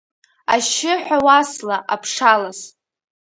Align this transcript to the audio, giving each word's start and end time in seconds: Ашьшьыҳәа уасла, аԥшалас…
Ашьшьыҳәа 0.53 1.17
уасла, 1.25 1.77
аԥшалас… 1.93 2.59